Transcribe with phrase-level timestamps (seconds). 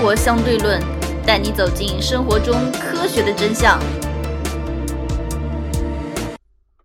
[0.00, 0.80] 活相对论》，
[1.26, 3.78] 带你走进生活中科学的真相。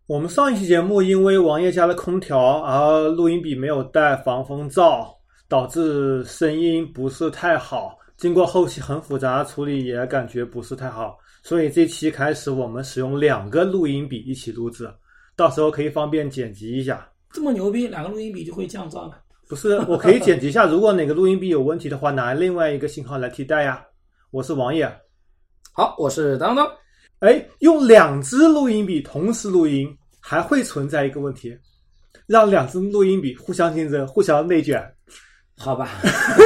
[0.05, 5.15] 我们上一期节目因为王爷家的空调而录音笔没有带防风罩，
[5.47, 7.97] 导致声音不是太好。
[8.17, 11.17] 经过后期很复杂的处理，也感觉不是太好。
[11.41, 14.89] 所以这期开始，我们使用两个录音笔一起录制，
[15.37, 17.07] 到时候可以方便剪辑一下。
[17.31, 19.15] 这么牛逼，两个录音笔就会降噪吗？
[19.47, 20.65] 不是，我可以剪辑一下。
[20.65, 23.85] 如果哪个录音笔有问题的话，拿另外一个信号来替代呀。
[24.31, 24.91] 我是王爷，
[25.71, 26.67] 好，我是当当。
[27.19, 29.87] 哎，用两支录音笔同时录音，
[30.19, 31.55] 还会存在一个问题，
[32.25, 34.83] 让两支录音笔互相竞争、互相内卷。
[35.57, 35.89] 好吧，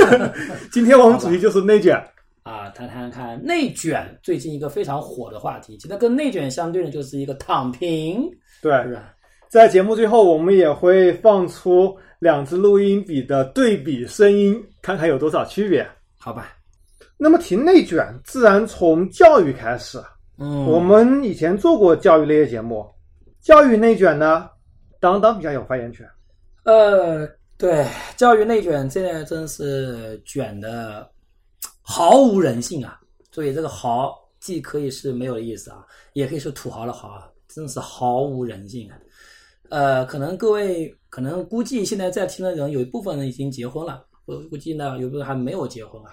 [0.72, 1.96] 今天我们主题就是内卷
[2.44, 5.78] 啊，谈谈看内卷，最近一个非常火的话题。
[5.78, 8.30] 其实跟内卷相对的，就是一个躺平。
[8.62, 9.02] 对，是？
[9.48, 15.88] 在节目最后，我们也会放出两支录音笔的对比声音，看看有多少区别。
[16.18, 16.56] 好吧。
[17.18, 20.02] 那么提内卷，自然从教育开始。
[20.38, 22.90] 嗯，我们以前做过教育类的节目，
[23.42, 24.50] 教育内卷呢，
[25.00, 26.08] 当当比较有发言权。
[26.64, 27.86] 呃，对，
[28.16, 31.10] 教育内卷现在真是卷的
[31.82, 33.00] 毫无人性啊！
[33.32, 38.98] 所以这个“豪”既可以是没有的意思啊，也可以是土豪的“豪”啊，真是毫无人性啊！
[39.70, 46.12] 呃，可能各位可能估计现在在听的人有一部分人已经结婚了，我估计呢有部分还没有结婚啊。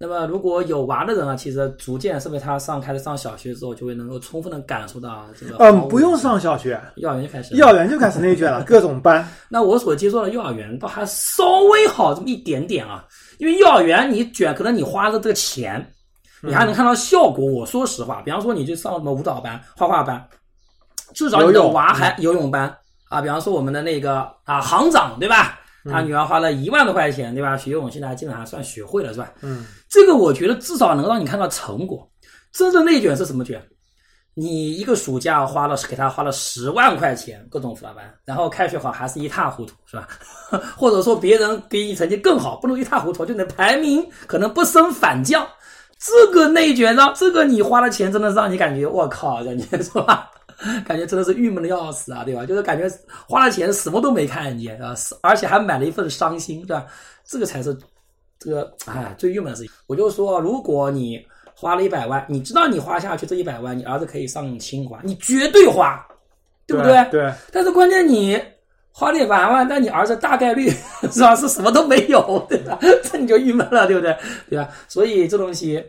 [0.00, 5.56] 那么如果有娃的人啊，其实逐渐是不是他上开始上小学之后，就会能够充分的感受到这个。
[5.58, 7.52] 嗯，不用上小学，幼儿园就开始。
[7.56, 9.28] 幼儿园就开始内卷了，各种班。
[9.48, 13.04] 那我所接触的幼儿园倒还稍微好这么一点点啊，
[13.38, 15.84] 因为幼儿园你卷，可能你花的这个钱，
[16.42, 17.44] 你还能看到效果。
[17.44, 20.24] 我说实话，比方说你去上什么舞蹈班、画画班，
[21.12, 22.72] 至少你的娃还游泳班
[23.08, 23.20] 啊。
[23.20, 25.60] 比方说我们的那个啊行长对吧？
[25.90, 27.56] 他女儿花了一万多块钱，对吧？
[27.56, 29.32] 学游泳现在基本上算学会了，是吧？
[29.40, 32.06] 嗯，这个我觉得至少能让你看到成果。
[32.52, 33.62] 真正内卷是什么卷？
[34.34, 40.08] 你一个暑假花了给他花了十万块钱各种辅导班，然后开学好还是一塌糊涂，是吧？
[40.76, 45.46] 或者说别人比你成绩更好，不能一塌糊涂，就你的排名可能不升反降。
[45.98, 50.30] 这个内卷让这个你花的钱真的让你感觉我靠，感觉是吧？
[50.84, 52.44] 感觉真的是郁闷的要死啊，对吧？
[52.44, 52.90] 就是感觉
[53.28, 54.92] 花了钱什么都没看见啊，
[55.22, 56.84] 而且还买了一份伤心，对吧？
[57.24, 57.76] 这个才是
[58.40, 59.70] 这个哎最郁闷的事情。
[59.86, 61.24] 我就说，如果你
[61.54, 66.04] 花了一百万，你知道你花下去这一百万，你儿子可以上清华，你绝对花，
[66.66, 67.06] 对不对？
[67.10, 67.32] 对。
[67.52, 68.40] 但是关键你
[68.90, 70.68] 花了一百万，但你儿子大概率
[71.12, 72.76] 是吧是什么都没有，对吧？
[73.04, 74.16] 这你就郁闷了，对不对？
[74.50, 74.68] 对吧？
[74.88, 75.84] 所以这东西，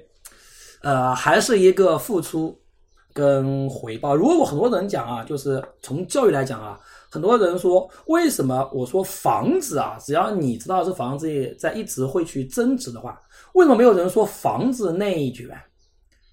[0.83, 2.55] 呃，还是一个付出。
[3.13, 11.27] 跟回报，如果很多人讲啊，就是从教育来讲啊，很多人说为什么我说房子啊，只要你知道这房子
[11.59, 13.19] 在一直会去增值的话，
[13.53, 15.47] 为什么没有人说房子内卷？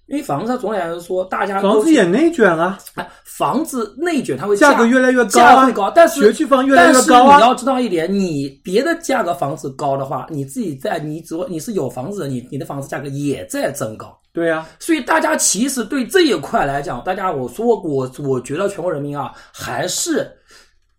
[0.05, 2.79] 因为房子总体来说，大家房子也内卷啊，
[3.25, 7.35] 房子内卷它会价格越来越高，价会高，但是学区房越来越高啊。
[7.35, 14.17] 你要知道一点，你别的价格房子高的话，你自己在你只你是有房子的，你你的房子价格也在增高。
[14.37, 20.31] 对呀，所以大家其实对这一块来讲，大家我说我我觉得全国人民啊，还是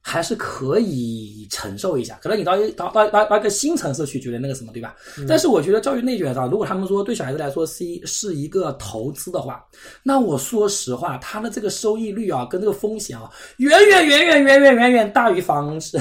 [0.02, 2.18] 还是可以承受一下。
[2.20, 4.92] 可能你到一到到到到一个新城市去，觉得那个什么，对吧？
[5.28, 9.64] 但是我觉得教育内卷上，如果他们说对小孩子来说是一是一个投资的话，
[10.02, 15.96] 那我说实话，它的这个收益率啊，跟这个风险啊，远远远远远远远远大于房子，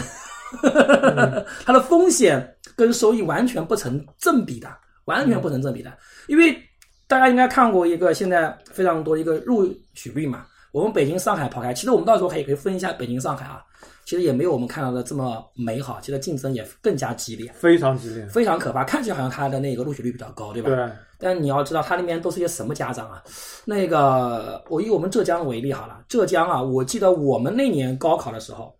[1.64, 4.68] 它的风险跟收益完全不成正比的，
[5.06, 5.96] 完全不成正比的，
[6.28, 6.60] 因为。
[7.08, 10.46] 大家应该看过一个现在非常多的一个录取率嘛？
[10.72, 13.64] 我们北京、上海抛开，其实我们到时候可以可以分一下北京、上海啊。
[14.06, 18.86] 其实也没有我们看到的这么美好，其实竞争也更加激烈，非常激烈，非常可怕。
[18.86, 20.70] 看起来好像它的那个录取率比较高，对吧？
[20.70, 20.90] 对。
[21.20, 23.22] 但你要知道，它那边都是些什么家长啊？
[23.66, 28.74] 那个，我以我们浙江为例好了，浙江啊，我记得我们那年高考的时候，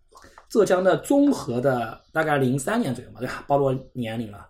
[0.48, 3.44] 浙江的综合的大概零三年左右嘛，对吧？
[3.48, 4.48] 暴露年龄了。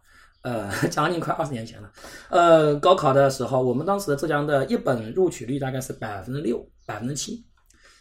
[0.47, 1.91] 呃，将近快二十年前了。
[2.29, 7.45] 呃，高考的时候，我们当时浙江的一本录取率大概是百分之六、百分之七。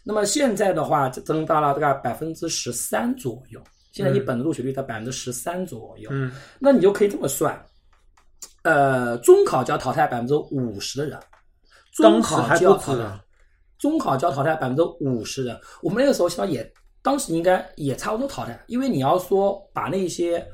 [0.01, 3.61] 那么现在的话，增大了大概百分之十三左右。
[3.91, 6.09] 现在一本的录取率在百分之十三左右。
[6.13, 7.61] 嗯，那你就可以这么算。
[8.63, 11.19] 呃，中考就要淘汰百分之五十的人。
[11.97, 13.19] 中考就要淘汰。
[13.77, 15.59] 中考就要淘汰百分之五十人。
[15.81, 16.71] 我们那个时候其实也，
[17.01, 20.47] 当时应该也差不多淘汰，因为你要说把那些。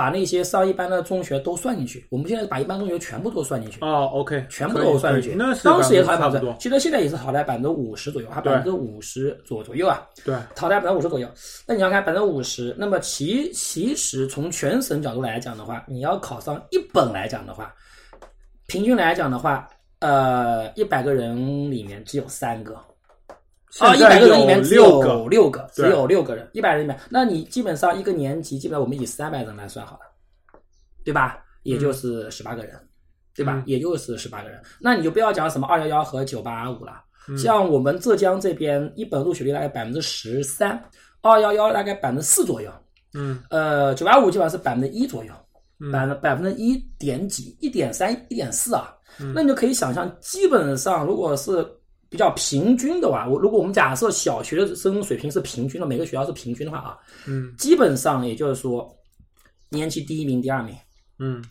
[0.00, 3.78] 把那些上一般的中学都算进去，我们现在把一般中学全部都算进去。
[3.82, 5.36] 哦，OK，全部都算进去。
[5.36, 10.08] 那当时也淘汰百分之，其实现在也是淘汰百分之五十左右，还百分之五十左左右啊。
[10.24, 11.28] 对，淘汰百分之五十左右。
[11.66, 17.70] 那你要看百分之五十，那么其其实从全省角度来讲的话，你要考上一本来讲的话，
[18.68, 19.68] 平均来讲的话，
[19.98, 22.74] 呃，一百个人里面只有三个。
[23.70, 30.00] 现啊，一百个人里面只有六个，六个，只有六个人，一百人里面，那你基本上一个年级，基本上我们以三百人来算好了，
[31.04, 31.38] 对吧？
[31.62, 32.74] 也就是十八个人，
[33.34, 33.54] 对吧？
[33.54, 36.92] 嗯也就是十八个人，那你就不要讲什么二幺幺和九八五了。
[37.28, 40.82] 嗯像我们浙江这边，一本录取率大概百分之十三，
[41.20, 42.72] 二幺幺大概百分之四左右，
[43.12, 45.32] 嗯呃，九八五基本上是百分之一左右，
[45.80, 48.92] 嗯百分百分之一点几，一点三、一点四啊。
[49.18, 51.64] 嗯那你就可以想象，基本上如果是
[52.10, 57.54] 比较平均的话，我如果我们假设小学的生水平是平均的，每个学校是平均的话啊，嗯。
[57.56, 58.92] 基本上也就是说，
[59.68, 60.74] 年级第一名、第二名
[61.20, 61.42] 嗯。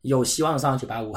[0.00, 1.14] 有希望上九八五，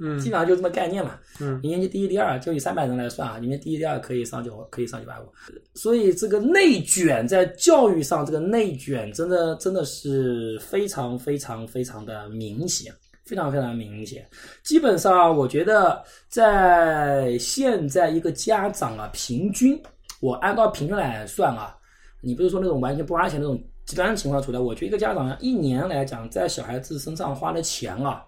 [0.00, 0.18] 嗯。
[0.20, 1.18] 基本上就这么概念嘛。
[1.40, 1.60] 嗯。
[1.60, 5.30] 年级第一、第二，就以三百人来算啊，你年级第一、第二可以上九，可以上九八五。
[5.74, 12.94] 所以这个内卷在教育上，这个内卷真的真的是非常非常非常的明显，
[13.32, 14.28] 非常非常明显。
[14.62, 19.82] 基本上，我觉得在现在一个家长啊，平均
[20.20, 21.74] 我按照平均来算啊，
[22.20, 28.22] 你不是说那种完全不花钱那种极端情况出来，我觉得一个家长一年来讲，在小孩子身上花的钱啊，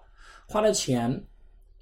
[0.49, 1.23] 花的钱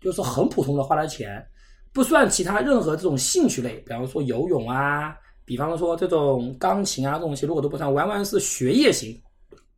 [0.01, 1.47] 就是很普通的花的钱，
[1.93, 9.17] 不算其他任何这种兴趣类，比方说游泳啊，比方说这种钢琴啊这种东西，如果都不算，完完是学业型，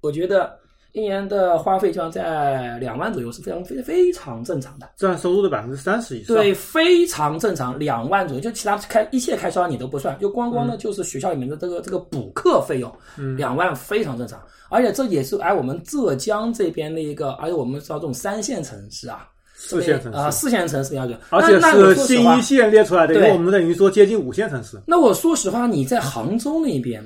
[0.00, 0.58] 我觉得
[0.94, 4.88] 一年的花费就要在两万左右是非常非非常正常的。
[4.96, 6.36] 占收入的百分之三十以上。
[6.36, 24.80] 对，非常正常，两万左右，就其他开一切开销你都不算，就光光呢就是学校里面的这个这个补课费用，嗯两万非常正常，而且这也是哎我们浙江这边的一个，而且我们知道这种三线城市啊，四线城市啊、市，四线城市要求，而且是新一线列出来的，因对为我们等于说接近五线城市。
[24.86, 27.04] 那我说实话，你在杭州那边，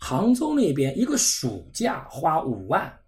[0.00, 2.99] 杭州那边一个暑假花五万，嗯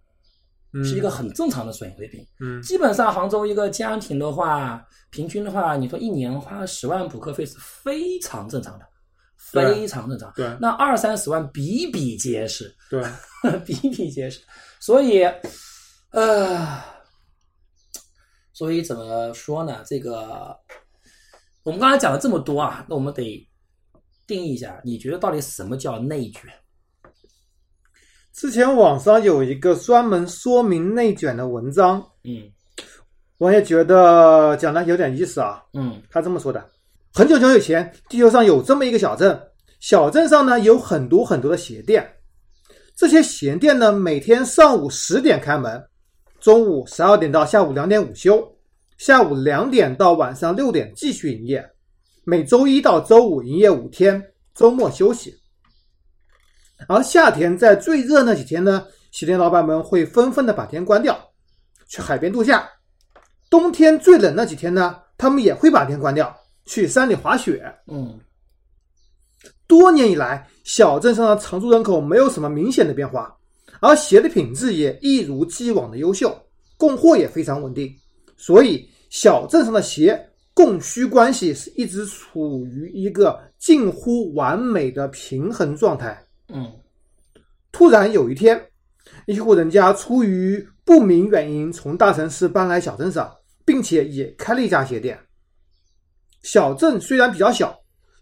[0.81, 2.25] 是一个很正常的水平。
[2.39, 8.85] 嗯基本上杭州一个家庭的话，平均的话，你说一年花十万补课费是非常正常的，
[9.37, 10.31] 非常正常。
[10.35, 13.03] 对那二三十万比比皆是，对，
[13.65, 14.41] 比比皆是。
[14.79, 15.23] 所以，
[16.11, 16.79] 呃，
[18.53, 19.83] 所以怎么说呢？
[19.85, 20.57] 这个
[21.63, 23.47] 我们刚才讲了这么多啊，那我们得
[24.25, 26.49] 定义一下，你觉得到底什么叫内卷？
[28.33, 32.41] 之前网上有一个专门说明内卷的文章，嗯
[33.37, 35.63] 我也觉得讲的有点意思啊。
[35.73, 36.65] 嗯他这么说的：
[37.13, 39.39] 很久很久以前，地球上有这么一个小镇，
[39.79, 42.11] 小镇上呢有很多很多的鞋店，
[42.95, 45.81] 这些鞋店呢每天上午十点开门，
[46.39, 48.43] 中午十二点到下午两点午休，
[48.97, 51.63] 下午两点到晚上六点继续营业，
[52.23, 54.23] 每周一到周五营业五天，
[54.55, 55.35] 周末休息。
[56.87, 61.17] 而夏天在最热那几天呢，鞋店老板们会纷纷的把店关掉，
[61.87, 62.69] 去海边度假。
[63.49, 66.35] 冬天最冷那几天呢，他们也会把店关掉，
[66.65, 67.63] 去山里滑雪。
[67.87, 68.19] 嗯
[69.65, 73.35] 多年以来，小镇上的常住人口没有什么明显的变化，
[73.79, 76.35] 而鞋的品质也一如既往的优秀，
[76.77, 77.91] 供货也非常稳定，
[78.37, 80.19] 所以小镇上的鞋
[80.53, 86.23] 供需关系是一直处于一个近乎完美的平衡状态。
[86.53, 86.71] 嗯
[87.71, 88.63] 突然有一天，
[89.25, 95.19] 一户人家出于不明原因从大城市搬来小镇上，并且也开了一家鞋店。
[96.43, 97.75] 小镇虽然比较小，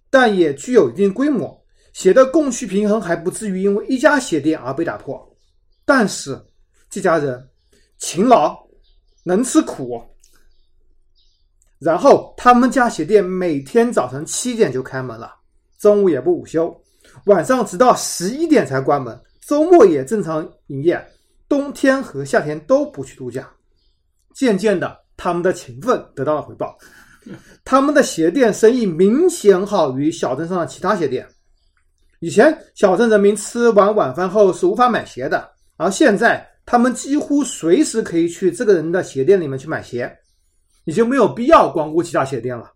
[0.10, 1.62] 但也具有一定规模，
[1.92, 5.22] 鞋的供需平衡还不至于因为一家鞋店而被打破。
[5.84, 6.42] 但是
[6.90, 7.50] 这家人
[7.98, 8.58] 勤劳，
[9.24, 10.02] 能吃苦。
[11.80, 15.34] 然后他们家鞋店每天早晨七点就开门了，
[15.80, 16.74] 中午也不午休，
[17.26, 21.00] 晚上直到十一点才关门，周末也正常营业，
[21.48, 23.50] 冬天和夏天都不去度假。
[24.34, 26.78] 渐渐的，他们的勤奋得到了回报，
[27.66, 31.28] 他们的鞋店生意明显好于小镇上的其他鞋店。
[32.20, 40.16] 以前小镇人民吃完晚饭后是无法买鞋的，而现在他们几乎随时可以去这个人的鞋店里面去买鞋，
[40.86, 42.72] 已经没有必要光顾其他鞋店了。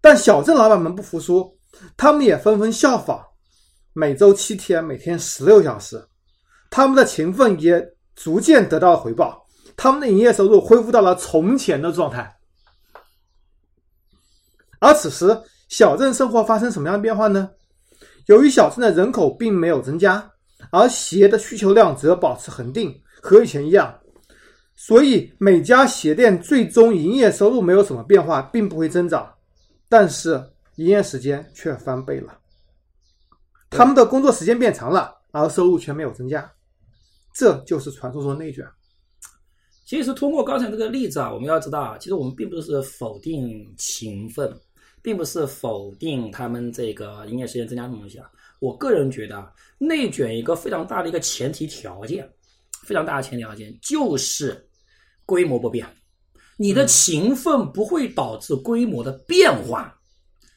[0.00, 1.57] 但小镇老板们不服输，
[1.96, 3.24] 他们也纷纷效仿，
[3.92, 6.02] 每周七天，每天十六小时，
[6.70, 7.84] 他们的勤奋也
[8.16, 9.46] 逐渐得到了回报，
[9.76, 12.36] 他们的营业收入恢复到了从前的状态。
[14.80, 15.36] 而此时，
[15.68, 17.50] 小镇生活发生什么样的变化呢？
[18.26, 20.30] 由于小镇的人口并没有增加，
[20.70, 23.98] 而鞋的需求量则保持恒定，和以前一样，
[24.76, 29.32] 所以每家鞋店最终营业收入没有什么变化，并不会增长，
[29.88, 30.42] 但是
[30.78, 32.38] 营业时间却翻倍了。
[33.68, 36.50] 他们的工作时间变长了，而收入却没有增加，
[37.34, 38.64] 这就是传说中的内卷。
[39.84, 44.54] 其实通过刚才这个例子啊，我们要知道啊，其实我们并不是否定勤奋，
[45.02, 48.30] 并不是否定他们这个营业时间增加的东西啊。
[48.60, 52.30] 我个人觉得啊，内卷一个非常大的一个前提条件，
[52.84, 54.64] 非常大的前提条件就是
[55.26, 55.84] 规模不变。
[56.56, 59.97] 你的勤奋不会导致规模的变化，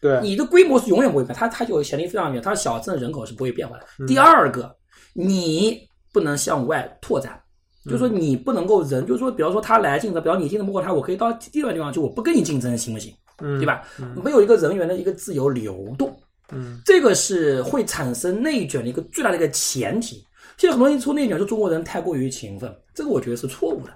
[0.01, 3.85] 对，你的规模是永远不会变，它它就潜力非常远，它小镇人口是不会变化的。
[4.07, 4.75] 第二个，
[5.13, 7.39] 你不能向外拓展，
[7.85, 13.13] 就是说你不能够人，就是说，比方说他来竞争，比方你竞争不过他，我可以到第二个地方去，我不跟你竞争，行不行？
[13.43, 13.83] 嗯，对吧？
[14.23, 16.15] 没有一个人员的一个自由流动，
[16.51, 20.25] 嗯，这个是会产生内卷的一个最大的一个前提。
[20.57, 23.91] 现在很多人说内卷，说中国人太过于勤奋，这个我觉得是错误的。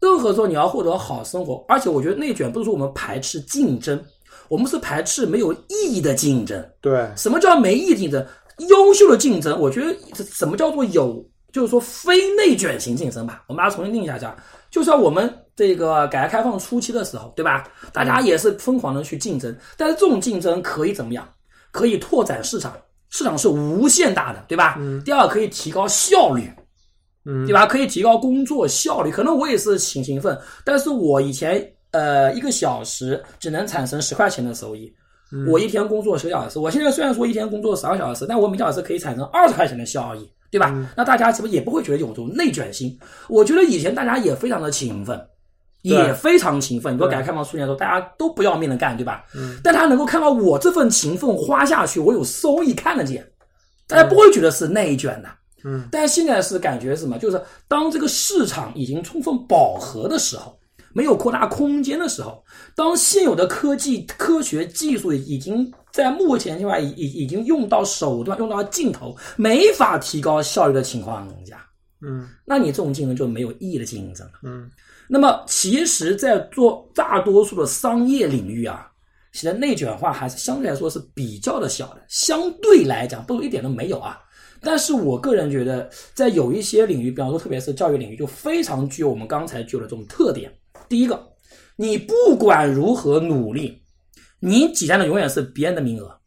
[0.00, 4.02] 任何时候你要获得好生活，而且我觉得内卷不是说我们排斥竞争，
[4.48, 6.62] 我们是排斥没有意义的竞争。
[6.80, 8.24] 对，什么叫没意义竞争？
[8.68, 9.96] 优秀的竞争，我觉得
[10.30, 13.42] 什么叫做有，就是说非内卷型竞争吧。
[13.48, 14.36] 我们把它重新定义一下，讲，
[14.70, 17.64] 就像我们这个改革开放初期的时候，对吧？
[17.92, 21.28] 大家也是疯狂的去竞争，但是这种竞争可以怎么样？
[21.72, 22.72] 可以拓展市场，
[23.10, 24.76] 市场是无限大的，对吧？
[24.78, 26.48] 嗯第二，可以提高效率。
[27.26, 27.66] 嗯，对吧？
[27.66, 29.10] 可以提高工作效率。
[29.10, 34.92] 可能我也是挺勤奋，但是我以前呃一个小时只能产生十块钱的收益，
[35.48, 36.58] 我一天工作十个小时。
[36.58, 40.74] 我现在虽然说一天工作十二小时，但我每小时可以产生二十块钱的效益，对吧？
[40.96, 42.98] 那大家是不是也不会觉得有种内卷心？
[43.28, 45.18] 我觉得以前大家也非常的勤奋。
[45.84, 49.22] 也非常勤奋，你说改革开放初年的时候，大家都不要命的干，对吧？
[49.34, 53.22] 嗯，但他能够看到我这份勤奋花下去，我有收益看得见，
[53.86, 55.28] 大家不会觉得是内卷的。
[55.62, 57.18] 嗯，但现在是感觉什么？
[57.18, 60.58] 就是当这个市场已经充分饱和的时候，
[60.94, 62.42] 没有扩大空间的时候，
[62.76, 71.66] 当现有的科技、科学技术已经在目前情况下已已已经用到手段、用到尽头，没法提高效率的情况下，
[72.00, 74.32] 嗯，那你这种竞争就没有意义的竞争了。
[74.44, 74.70] 嗯，
[75.08, 78.88] 那么其实，在做大多数的商业领域啊，
[79.32, 84.20] 其实内卷化还是相对来说是比较的小的，相对来讲不如一点都没有啊。
[84.60, 90.50] 但是我个人觉得，在有一些领域，比方说特别是教育领域，就非常具有我们刚才具有的这种特点。
[90.88, 91.32] 第一个，
[91.76, 93.82] 你不管如何努力，
[94.40, 96.20] 你挤占的永远是别人的名额。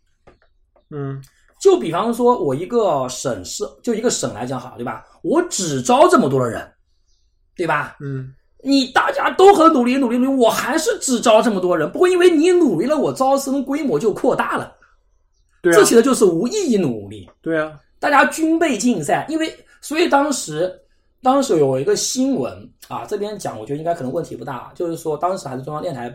[0.90, 1.22] 嗯，
[1.62, 5.04] 就比方说，我一个省市，就一个省来讲好，对吧？
[5.22, 6.66] 我只招这么多的人，
[7.56, 7.98] 对吧？
[8.00, 8.34] 嗯，
[8.64, 14.76] 你大家都很努力，努力努力，我还是只招这么多人，不会因为你努力了，我招生规模就扩大了。
[15.62, 17.30] 对啊这，其实就是无意义努力。
[17.42, 20.74] 对啊，大家军备竞赛，因为所以当时
[21.22, 26.10] 当时有一个新闻啊，这边讲我觉得应该可能问题不大，就是说当时还是中央电台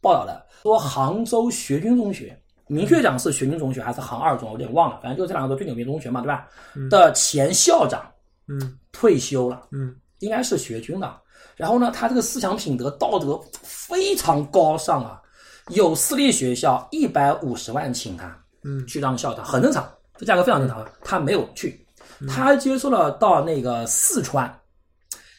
[0.00, 6.48] 报道的，说杭州学军中学，明确讲是学军中学还是杭二中，我有点忘了，反正就这两个最牛逼中学嘛，对吧？
[6.88, 8.02] 的前校长
[8.48, 11.20] 嗯退休了，嗯应该是学军的。
[11.54, 15.20] 然后呢，他这个思想品德道德非常高尚啊，
[15.68, 20.86] 有私立学校一百五十万请他，嗯去当校长，很正常，这价格非常正常。
[21.02, 21.86] 他没有去，
[22.28, 24.52] 他接受了到那个四川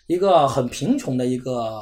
[0.08, 1.82] 一个很贫穷的一个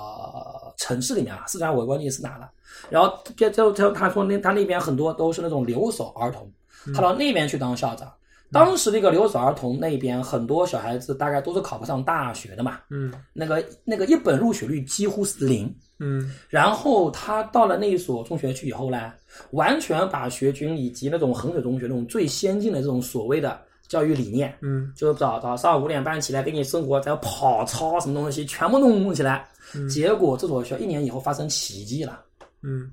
[0.77, 2.50] 城市里面啊，四川我忘记是哪了。
[2.89, 6.51] 然后就就就他说那他那边很多都是那种留守儿童，
[6.94, 8.12] 他到那边去当校长。
[8.51, 15.74] 当时那个留守儿童那边很多小孩子大概都是考不上大学的嘛，嗯那个那个一本入学率几乎是零。
[16.00, 19.12] 嗯然后他到了那一所中学去以后呢，
[19.51, 24.92] 完全把学军以及那种衡水中学那种最先进的这种所谓的教育理念，嗯。
[24.96, 29.48] 就是早早上五点半起来给你生活，再跑操什么东西，全部弄弄起来。
[29.89, 32.22] 结果这所学校一年以后发生奇迹了，
[32.62, 32.92] 嗯。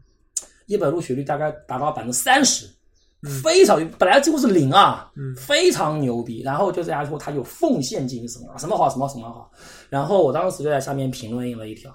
[0.67, 2.67] 一本录取率大概达到百分之三十，
[3.43, 6.41] 非常本来几乎是零啊，非常牛逼。
[6.43, 9.51] 然后就这样说他有奉献精神啊，什么好什么什么好。
[9.91, 11.95] 然后我当时就在下面评论了一条，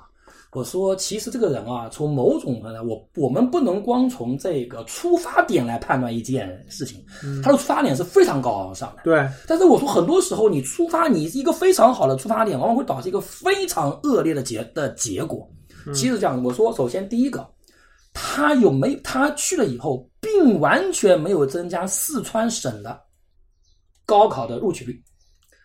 [0.57, 7.05] 我说其实这个人啊，从某种呢，我我们不能光从这个出发点来判断一件事情，
[7.43, 9.03] 他的出发点是非常高尚的。
[9.03, 15.47] 对，但是我说，很多时候你出发，你一个非常好的出发点，往往会导致一个非常恶劣的结的结果。
[15.93, 17.47] 其实这样，我说，首先第一个，
[18.11, 22.99] 他有没他去了以后，并完全没有增加四川省的
[24.07, 24.99] 高考的录取率，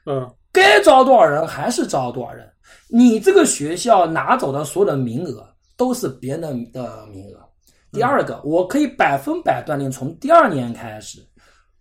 [0.05, 2.49] 嗯该招多少人还是招多少人。
[2.89, 7.41] 你这个学校拿走的所有的名额都是别人的的名额。
[7.91, 11.19] 第二个，我可以百分百断定，从第二年开始，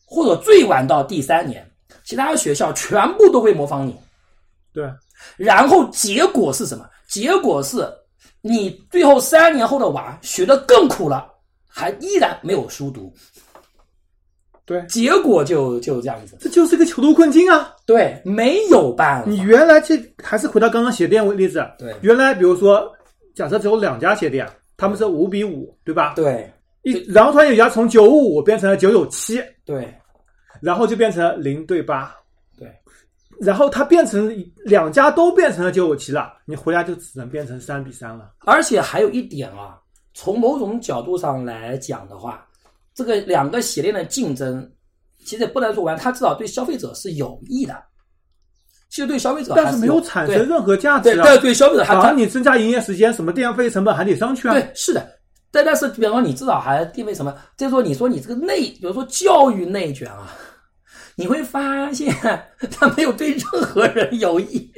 [0.06, 1.70] 或者最晚到第三年，
[2.04, 3.96] 其他学校全部都会模仿你。
[4.74, 4.90] 对，
[5.38, 6.90] 然后结果是什么？
[7.08, 7.86] 结果是
[8.42, 11.30] 你最后三年后的娃学得更苦了，
[11.68, 13.14] 还依然没有书读。
[14.72, 17.76] 对，结果就就这样子，这就是个囚徒困境啊！
[17.86, 19.30] 对，没有办法。
[19.30, 22.90] 你原来这还是回到刚刚鞋店为例子，对原来比如说
[23.36, 24.48] 假设只有两家鞋店，
[24.78, 26.14] 他们是五比五，对吧？
[26.16, 26.50] 对
[26.84, 29.94] 一然后突然有一家从九五五变成了九九七，对
[30.62, 32.16] 然后就变成了零对八，
[32.58, 32.72] 对，
[33.42, 38.32] 然后它变成两家都变成了九九七了，你回来就只能变成三比三了。
[38.46, 39.78] 而且还有一点啊，
[40.14, 42.48] 从某种角度上来讲的话，
[42.94, 44.72] 这个两个鞋链的竞争，
[45.26, 47.76] 其实也不能说完，它至少对消费者是有益的。
[48.90, 51.24] 其实对消费者但是没有有产生任何价值啊！
[51.24, 54.54] 对对对消费者还啊，他你增加营业时间，什么电费成本还得上去啊？
[54.54, 55.08] 对，是的。
[55.50, 57.34] 但但是，比方说，你至少还定位什么？
[57.56, 60.34] 再说，你说你这个内，比如说教育内卷啊，
[61.16, 62.14] 你会发现
[62.70, 64.70] 它没有对任何人有益，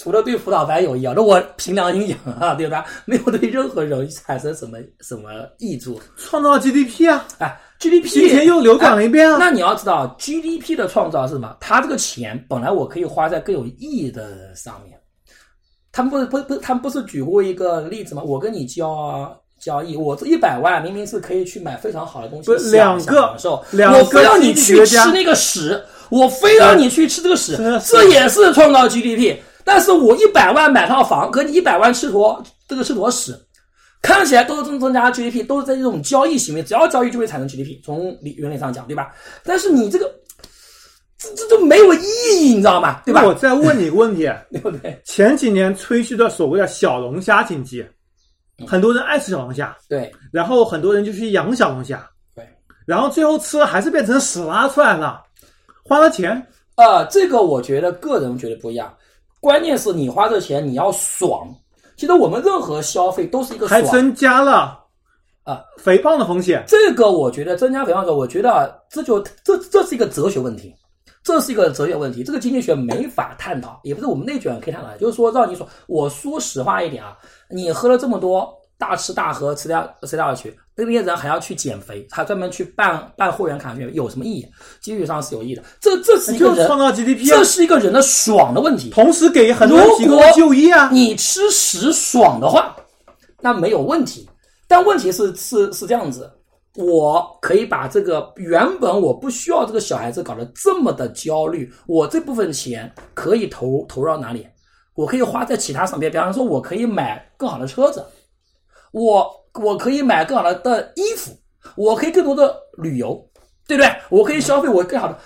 [0.00, 1.12] 除了对辅导班有益啊。
[1.14, 2.86] 那我凭良心讲啊，对吧？
[3.04, 5.28] 没有对任何人产生什么什么
[5.58, 6.00] 益处。
[6.16, 9.36] 创造 GDP 啊，哎，GDP 提前又流转了一遍啊。
[9.38, 11.54] 那你要知道，GDP 的创造是什么？
[11.60, 14.98] 它这个钱本来我可以花在更有意义的上面。
[15.92, 18.22] 他们不是不不，他们不是举过一个例子吗？
[18.24, 25.78] 我跟你交交易，我这一百万明明是可以去买非常好的东西不，是享两个享受，两个我非让你去吃那个屎，
[26.08, 29.36] 我非让你去吃这个屎这也是创造 GDP。
[29.64, 33.34] 但是我一百万买套房，和你一百万吃坨这个吃坨屎，
[34.02, 39.12] 看起来都是增增加 GDP，都是在这种交易行为，只要交易就会产生 GDP，从理原理上讲，对吧？
[39.44, 40.10] 但是你这个
[41.18, 43.02] 这这都没有意义，你知道吗？
[43.04, 43.24] 对吧？
[43.24, 45.00] 我再问你一个问题： 对不对？
[45.04, 47.84] 前几年吹嘘的所谓的小龙虾经济，
[48.58, 52.46] 嗯很多人爱吃小龙虾，对然后很多人就去养小龙虾，对。
[52.86, 55.22] 然后最后吃了还是变成屎拉出来了，
[55.84, 58.92] 花了钱，呃，这个我觉得个人觉得不一样，
[59.40, 61.48] 关键是你花这钱你要爽。
[61.96, 63.80] 其实我们任何消费都是一个爽。
[63.80, 64.78] 还增加了
[65.44, 66.64] 啊肥胖的风险。
[66.66, 70.74] 这个我觉得增加肥胖的时候，我觉得啊这就这这是一个哲学问题，
[71.22, 74.96] 这是一个哲学问题，这个经济学没法探讨，也不是我们内卷可以探讨。
[74.96, 77.16] 就是说，让你说，我说实话一点啊，
[77.50, 84.48] 你喝了这么多，大吃大喝，吃掉吃掉去，那些人还要去减肥，还专门去办办会员卡去，有什么意义？
[84.80, 88.88] 经济上是有意义的，这这是一个人创造 GDP 啊这，是一个人的爽的问题。
[88.88, 90.88] 同时给很多人提供了就业啊。
[90.90, 92.74] 你吃屎爽的话，
[93.42, 94.26] 那没有问题。
[94.66, 96.30] 但问题是是是这样子，
[96.76, 104.46] 我可以把这个原本我不需要这个小孩子搞得这么的焦虑，我这部分钱可以投投到哪里？
[104.94, 108.04] 我可以花在其他上面，比方说，我可以买更好的车子，
[108.92, 109.30] 我
[109.62, 111.32] 我可以买更好的的衣服，
[111.76, 113.28] 我可以更多的旅游，
[113.66, 113.90] 对不对？
[114.08, 115.16] 我可以消费我更好的。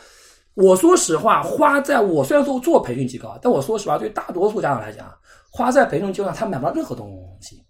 [0.55, 5.07] 我说实话，花在我虽然说做培训机构，但我说实话，对大多数家长来讲，
[5.51, 7.65] 花在培训机构上，他买不到任何东西。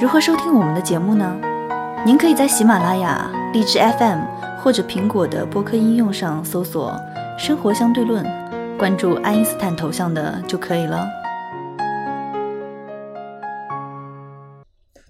[0.00, 1.36] 如何收听我们的节目呢？
[2.04, 4.20] 您可以在喜马拉雅、荔枝 FM
[4.62, 6.94] 或者苹果的播客应用上搜索
[7.38, 8.24] “生活相对论”，
[8.78, 11.06] 关注爱因斯坦头像的就可以了。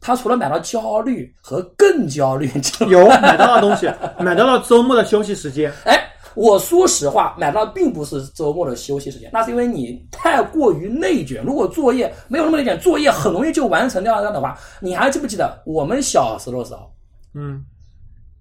[0.06, 2.48] 他除了买到焦虑和更焦虑，
[2.88, 3.92] 有买到了东西，
[4.22, 5.68] 买到了周末的休息时间。
[5.84, 6.00] 哎，
[6.36, 11.42] 我说实话，买到并不是周末的休息时间，那是因为你太过于内卷。
[11.44, 16.88] 如果作业没有那么内卷，作业很容易就完成掉这样的话，你还记不记得我们小时候的时候，
[17.34, 17.64] 嗯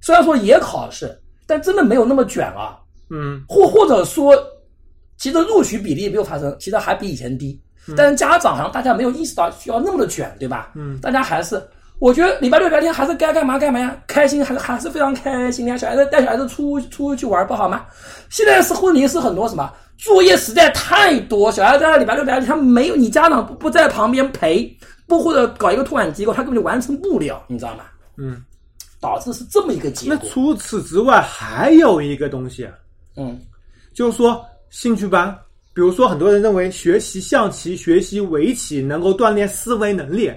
[0.02, 2.78] 虽然说也考试，但真的没有那么卷啊。
[3.10, 4.36] 嗯，或或者说，
[5.18, 7.60] 其实录取比例没有发生，其实还比以前低。
[7.96, 10.72] 但是家长好像大家没有意识到需要那么的卷，对吧？
[10.76, 11.62] 嗯，大家还是，
[12.00, 15.78] 我觉得礼拜六、礼拜天还是该干嘛干嘛呀，开心还是还是非常开心呀。
[15.78, 17.86] 小孩子带小孩子出出去玩不好吗？
[18.30, 24.70] 现在是问题是很多什么作业实在太多，小孩子在礼拜六、礼拜天他没有你家长不不在旁边陪，
[25.08, 27.84] 不或者搞一个托管机构，他根本就完成不了，你知道吗？
[28.18, 28.44] 嗯，
[29.00, 30.30] 导致是这么一个结果那。
[30.30, 32.68] 除此之外还有一个东西，
[33.16, 33.40] 嗯，
[33.94, 35.38] 就是说兴趣班，
[35.76, 40.32] 比如说很多人认为学习象棋、学习围棋能够锻炼思维能力，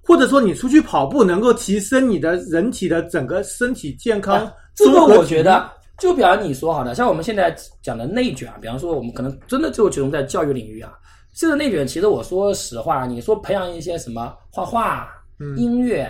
[0.00, 4.54] 或者说你出去跑步能够提升你的人体的整个身体健康啊。
[4.76, 7.52] 这个我觉得，就比方你说好的，像我们现在
[7.82, 10.92] 讲的内卷啊，比方说我们可能真的就集中在教育领域啊。
[11.34, 15.08] 这个内卷，其实我说实话，你说培养一些什么画画、
[15.40, 16.08] 嗯音乐，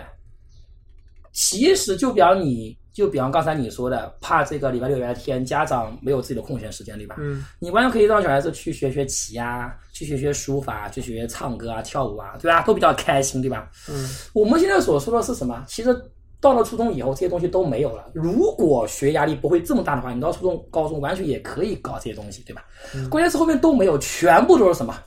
[1.33, 7.17] 其实就比方你，就比方刚才你说的，怕这个礼拜六、礼拜天家长没有自己的空闲时间，对吧？
[7.19, 12.63] 嗯你完全可以让小孩子去学学棋啊，去学学书法，去学学唱歌啊、跳舞啊，对吧？
[12.63, 13.71] 都比较开心，对吧？
[13.91, 15.63] 嗯我们现在所说的是什么？
[15.69, 15.95] 其实
[16.41, 18.11] 到了初中以后，这些东西都没有了。
[18.15, 22.65] 如果学压力不会这么大的话，你到初中、高中完全也可以搞这些东西，对吧？
[23.11, 24.99] 关键是后面都没有，全部都是什么？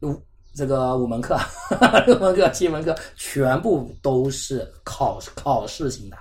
[0.00, 0.18] 五
[0.54, 1.38] 这个五门课、
[2.06, 6.16] 六门课、七门课，全部都是考考试型的，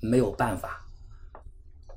[0.00, 0.80] 没有办法。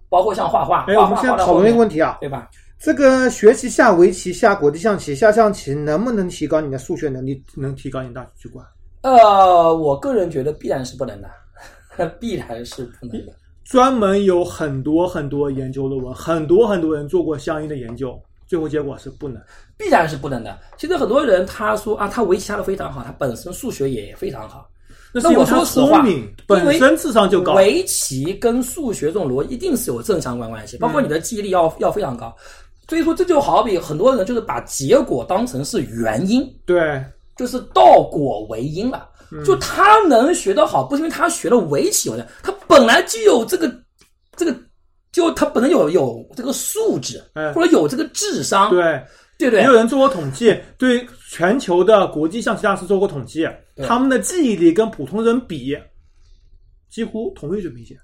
[0.09, 2.49] 包括像画画，哎，我们现在讨论一个问题，题啊，对吧？
[2.77, 7.41] 这个学习下围棋、下国际象棋、下象棋，能不能提高你的数学能力？
[7.55, 8.65] 能提高你大局观？
[9.03, 11.29] 呃，我个人觉得必然是不能的，
[12.19, 13.33] 必然是不能的。
[13.63, 19.41] 专门有很多很多研究论文，很多很多人做过相应的研究，最后结果是不能。
[19.77, 20.59] 必然是不能的。
[20.77, 24.67] 其实很多人他说啊，他围棋下的非常好，他本身数学也非常好。
[25.13, 27.53] 那我说实话聪明，本身智商就高。
[27.53, 32.33] 围棋跟数学这种逻辑一定是有正相关关系，包括你的记忆力要要非常高。
[32.87, 37.01] 所以说，这就好比很多人就是把结果当成是原因，对，
[37.37, 39.07] 就是倒果为因了。
[39.45, 42.11] 就他能学得好，不是因为他学了围棋
[42.43, 43.73] 他本来就有这个
[44.35, 44.53] 这个，
[45.13, 49.01] 就他本来有有这个素质，哎或者有这个智商，对，
[49.39, 49.71] 对不对也有？
[49.73, 53.47] 人做过统计，对全球的国际象棋大师做过统计，
[53.87, 55.73] 他们的记忆力跟普通人比，
[56.89, 57.97] 几乎同一水平线。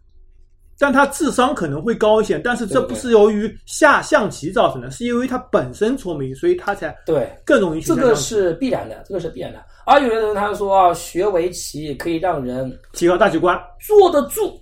[0.80, 9.62] 但他智商可能会高一些，但是这不是由于下象棋造成的，是因为他本身聪明，所以他才对，更容易学这个是必然的，这个是必然的。
[9.86, 13.60] 而有的人他说啊，学围棋可以让人提高大局观。
[13.86, 14.58] 坐得住，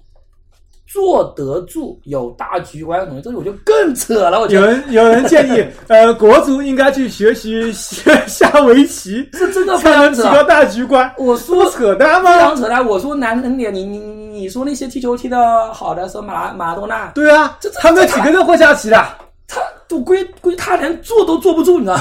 [0.88, 4.40] 坐得住，有大局观的同学，这个我就更扯了。
[4.40, 10.24] 我觉得有人有人建议， 呃，国足应该去学习下下围棋，是真的非才常扯。
[10.24, 11.12] 能提高大局观。
[11.18, 12.44] 我说扯淡吗非吗？
[12.46, 12.86] 常扯淡。
[12.86, 19.04] 我说难听点，你你你你说那些踢球踢的好的，说马拉马拉多纳，对啊这这，他们几个人会下棋的。
[19.48, 22.00] 他都归归他连坐都坐不住，你知道？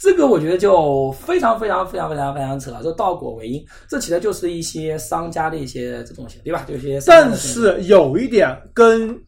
[0.00, 6.64] 这个我觉得就非常非常非常非常非常扯了，这倒果为因，这其实就是一些商家的一些这东西，对吧？
[6.68, 9.20] 就一些但是有一点跟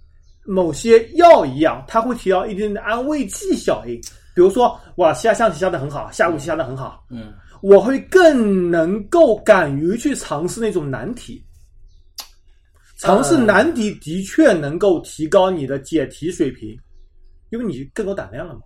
[0.45, 4.01] 某些药一样，它会提到一定的安慰剂效应。
[4.33, 11.45] 比如说，我下象棋下的很好，下围棋下的很好，嗯，我会更能够敢于去尝试那种难题。
[12.99, 16.79] 尝试难题的确能够提高你的解题水平，
[17.51, 18.61] 因为你更有胆量了嘛。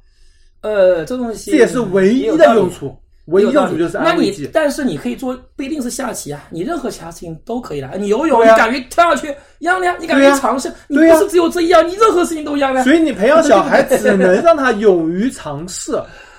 [0.64, 2.96] 呃，这东西这也是唯一的用处，
[3.26, 3.52] 唯一的。
[3.52, 4.48] 用处就是那你安慰剂。
[4.52, 7.90] 但是你可以做，不一定是下棋啊，你任何其他事情都可以的。
[7.98, 12.82] 你游泳，你敢于跳下去一样的呀，你敢于尝试，你不是只有这一样，你任何事情都一样的。
[12.82, 15.92] 所以你培养小孩 只能让他勇于尝试，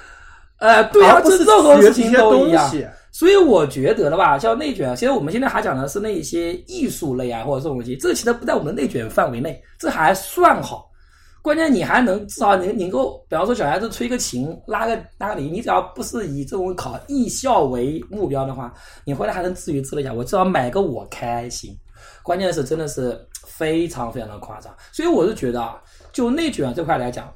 [0.58, 2.70] 呃，对啊，这任何事情都一样。
[3.12, 10.90] 所以我觉得的吧，像内卷，其实我们现在还讲的是那些艺术类啊，或者这种东西，这其实不在我们的内卷范围内，这还算好。
[11.46, 18.74] 关键你还能至少你能够，比方说小孩子吹个琴、拉个拉个铃，你只要不是以这种考艺校为目标的话，
[19.06, 21.70] 你回来还能自娱自乐一下，我至少买个我开心。
[22.24, 25.80] 关键是真的是非常非常的夸张，所以我是觉得啊，
[26.12, 27.32] 就内卷这块来讲，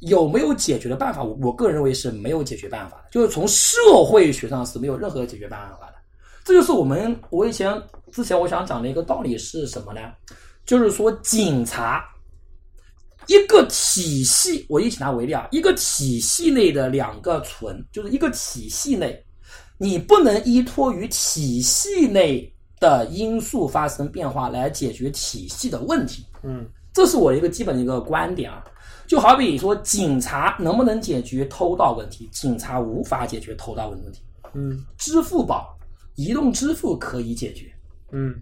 [0.00, 1.22] 有没有解决的办法？
[1.22, 5.94] 我我个人认为是没有解决办法的，就是从社会学上是没有任何解决办法的。
[6.44, 7.80] 这就是我们我以前
[8.10, 10.00] 之前我想讲的一个道理是什么呢？
[10.66, 12.04] 就是说警察
[13.32, 19.24] 一个体系，我以警察为例啊，一个体系内的两个存，就是一个体系内，
[19.78, 26.26] 你不能依托于体系内的因素发生变化来解决体系的问题。
[26.42, 28.62] 嗯，这是我一个基本的一个观点啊。
[29.06, 32.28] 就好比说，警察能不能解决偷盗问题？
[32.32, 34.20] 警察无法解决偷盗问题。
[34.54, 35.74] 嗯支付宝、
[36.16, 37.72] 移动支付可以解决。
[38.12, 38.34] 嗯，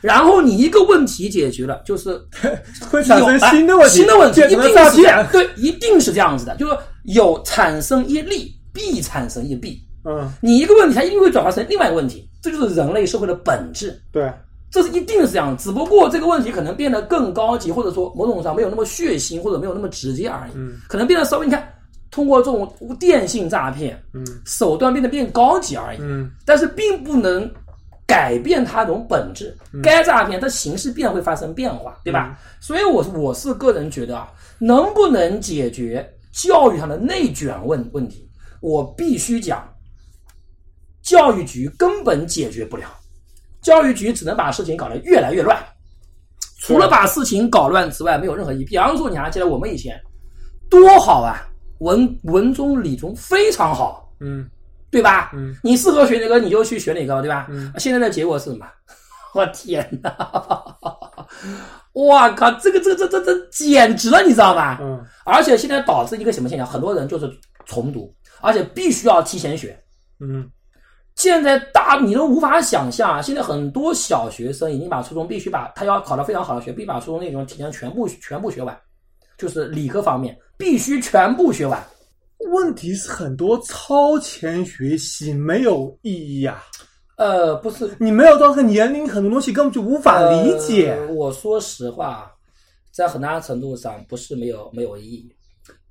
[0.00, 2.20] 然后你一个问题解决了，就是
[2.90, 5.26] 会产生新的问题，新的问题一定是这样。
[5.32, 9.80] 对，一定是这样子的，就是有产生一利，必产生一弊。
[10.04, 14.00] 嗯，你一个问题，它一定会转化成另外一个问题，这就是人类社会的本质。
[14.12, 14.32] 对，
[14.70, 20.52] 这是一定是这样，只不过这个问题可能变得更高级，或者说某种上没有那么血腥，或者没有那么直接而已。
[20.54, 21.66] 嗯，可能变得稍微你看，
[22.10, 25.98] 通过这种电信诈骗，嗯手段变得变高级而已。
[26.00, 27.50] 嗯但是并不能
[28.06, 29.56] 改变它这种本质。
[29.82, 32.38] 该诈骗它形式必然会发生变化，对吧？
[32.60, 38.28] 所以我是我是个人觉得啊，能不能解决教育上的内卷问问题，
[38.60, 39.68] 我必须讲，
[41.02, 42.84] 教育局根本解决不了，
[43.60, 45.58] 教育局只能把事情搞得越来越乱。
[46.58, 48.64] 除了把事情搞乱之外，没有任何意义。
[48.64, 50.00] 比方说，你还记得我们以前
[50.68, 51.46] 多好啊，
[51.78, 54.48] 文文中理中非常好，嗯
[54.96, 55.30] 对吧？
[55.34, 57.46] 嗯，你适合学哪个你就去学哪个，对吧？
[57.50, 58.66] 嗯现在的结果是什么？
[59.34, 60.16] 我天哪！
[61.92, 64.78] 哇靠，这个这个这这这简直了，你知道吧？
[64.80, 66.66] 嗯而且现在导致一个什么现象？
[66.66, 67.30] 很多人就是
[67.66, 69.78] 重读，而且必须要提前学。
[70.20, 70.50] 嗯
[71.16, 73.22] 现在大你都无法想象啊！
[73.22, 78.78] 现在很多小学生已经把初中必须把他要考到非常好的学，必须把初中内容提前全部全部学完，
[79.38, 81.82] 就是理科方面必须全部学完。
[82.50, 86.64] 问题是很多超前学习没有意义啊！
[87.16, 90.92] 呃，不是你没有到这个年龄，很多东西根本就无法理解。
[90.92, 92.30] 呃我说实话，
[92.90, 95.34] 在很大程度上不是没有没有意义。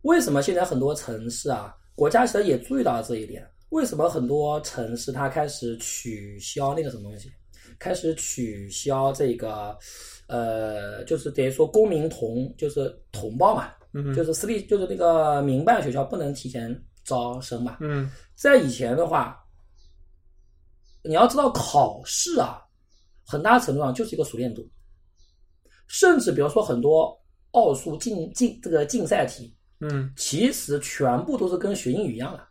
[0.03, 3.43] 为什么现在很多城市啊，国家其实也注意到了这一点？
[3.69, 7.31] 为什么很多城市它开始取消那个什么东西？
[7.79, 9.75] 开始取消这个，
[10.27, 17.77] 呃，就是等于说公民同就是同胞嘛，嗯就是私立就是那个民办学校不能提前招生嘛。
[17.79, 19.41] 嗯在以前的话，
[21.01, 22.61] 你要知道考试啊，
[23.25, 24.69] 很大程度上就是一个熟练度，
[25.87, 27.17] 甚至比如说很多
[27.51, 32.45] 奥数竞竞这个竞赛题，嗯其实全部都是跟学英语一样的。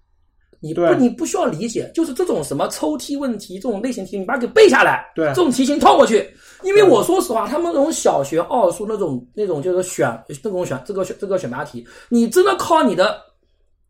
[0.65, 6.35] 你不你不需要理解，就是这种什么抽屉问题这种类型题，你把它给背下来，对这种题型套过去。
[6.63, 10.09] 因为我说实话，他们那种小学奥数那种那种就是选
[10.43, 13.21] 那种选这个选这个选拔题，你真的靠你的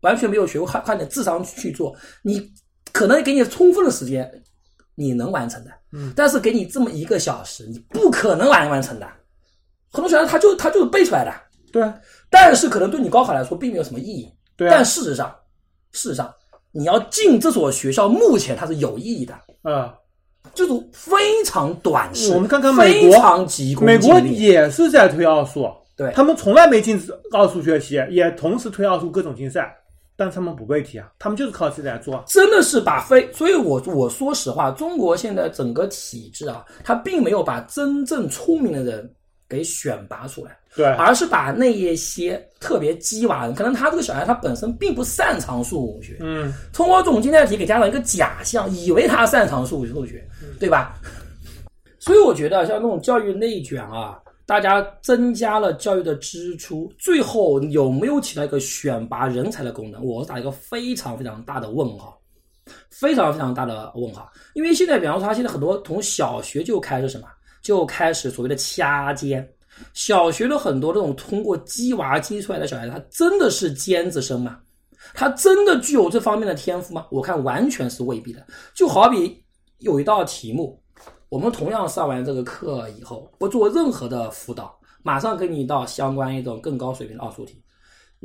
[0.01, 2.51] 完全没有学过，靠靠你的智商去做，你
[2.93, 4.29] 可能给你充分的时间，
[4.97, 5.71] 你能完成的。
[5.93, 9.07] 嗯但是给你这么一个小时，你不可能完完成的。
[9.93, 11.33] 很多学生他就他就是背出来的，
[11.71, 11.89] 对
[12.29, 14.29] 但是可能对你高考来说并没有什么意义。
[14.57, 15.33] 对啊但事实上，
[15.93, 16.35] 事实上，
[16.75, 19.95] 你要进这所学校，目前它是有意义的，啊，
[20.53, 22.33] 就是非常短视。
[22.33, 29.73] 我们看看美国非常急功美国也是在推奥数，对他们从来没禁止奥数学习，也同时推奥数各种竞赛，
[30.17, 32.23] 但他们不背题啊，他们就是靠自己来做。
[32.27, 39.09] 真的是把非，所以我我说实话，中国现在整个体制啊，它并没有把真正聪明的人
[39.49, 50.27] 给选拔出来，对，而是把那一些特别鸡娃人，可能他这个小孩他本身并不擅长数学，嗯通过这种竞赛题给家长一个假象，以为他擅长数数学，
[50.59, 50.99] 对吧？
[51.99, 60.05] 所以我觉得像那种教育内卷啊，大家增加了教育的支出，最后有没有起到一个选拔人才的功能？
[60.05, 62.21] 我打一个非常非常大的问号，
[62.91, 64.31] 非常非常大的问号。
[64.53, 67.27] 因为现在，比方说，他现在很多从小学就开始什么，
[67.65, 69.45] 就开始所谓的掐尖。
[69.93, 74.61] 小学的很多这种通过鸡娃鸡出来的小孩子，他真的是尖子生吗？
[75.13, 77.07] 他真的具有这方面的天赋吗？
[77.11, 78.47] 我看完全是未必的。
[78.73, 79.43] 就好比
[79.79, 80.81] 有一道题目，
[81.29, 87.61] 我们同样上完这个课以后，不做任何的辅导，马上给你一道相关一种更高水平的奥数题。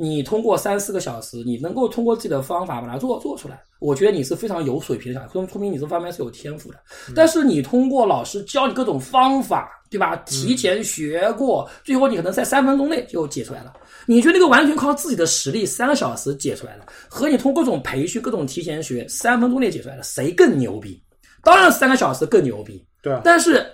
[0.00, 6.78] 你通过三四个小时，你能够通过自己的方法把它做做出来，我觉得你是非常有水平的小孩，说说明你这方面是有天赋的。
[7.14, 10.16] 但是你通过老师教你各种方法，对吧？
[10.24, 13.74] 提前学过，最后你可能在三分钟内就解出来了。
[14.06, 20.98] 你觉得那个完全靠自己的实力，三个小时解出来了，和你通过各种培训、各种提前学，三分钟内解出来的，谁更牛逼？
[21.44, 22.82] 当然三个小时更牛逼。
[23.02, 23.66] 对，但是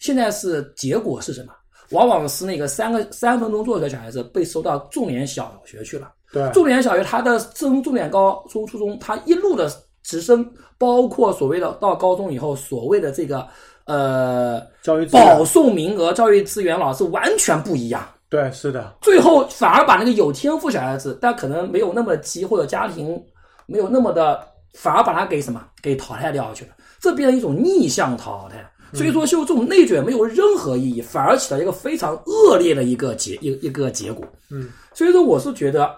[0.00, 1.52] 现在是结果是什么？
[1.92, 6.12] 往往是那个三个三分钟做出来的小孩子被收到重点小学去了。
[6.32, 9.68] 对，重点小学他的升重点高中、初中，他一路的
[10.02, 10.48] 直升，
[10.78, 13.46] 包括所谓的到高中以后所谓的这个
[13.84, 18.06] 呃教育保送名额、教育资源老师完全不一样。
[18.28, 23.20] 对，是的，最后反而把那个有天赋小孩子，但可能没有那么急或者家庭
[23.66, 24.40] 没有那么的，
[24.74, 28.64] 反而把他给什么给淘汰掉去了，这变成一种逆向淘汰。
[28.92, 34.26] 所以说，就这种内卷没有任何意义，反而起到一个非常恶劣的一个结一一个结果。
[34.50, 35.90] 嗯，所以说我是觉得，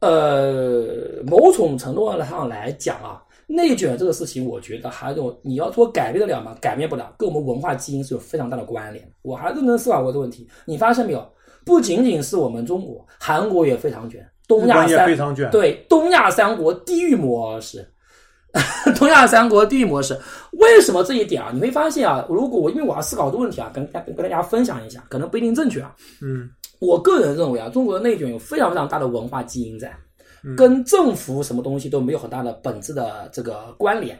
[0.00, 6.56] 呃，某种程度上来讲啊，内卷这个事情，我觉得还有你要说改变得了吗？
[6.60, 9.06] 改变不了，跟我们文化基因是有非常大的关联。
[9.22, 11.26] 我还认真思考过这个问题，你发现没有？
[11.64, 17.86] 不仅仅是我们中国，韩国也非常卷，东亚日本也三非常卷对东亚三国地域模式。
[18.96, 20.18] 东亚三国地狱模式，
[20.52, 21.50] 为什么这一点啊？
[21.54, 25.94] 你会发现啊，如果我因为我要思考这个问题啊，跟跟跟大家分享一下，可能不一定正确啊。
[26.20, 26.48] 嗯
[26.80, 29.94] 我个人认为啊，中国的内卷有非常非常大的文化基因在，
[30.56, 34.18] 跟政府什么东西都没有很大的本质的这个关联。